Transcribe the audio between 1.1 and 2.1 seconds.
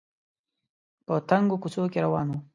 تنګو کوڅو کې